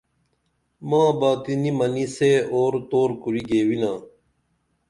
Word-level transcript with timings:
ماں 0.89 1.11
باتی 1.19 1.53
نی 1.61 1.71
منی 1.77 2.05
سے 2.15 2.31
اُور 2.51 2.73
تُور 2.89 3.09
کُری 3.21 3.41
گیوِنا 3.47 3.93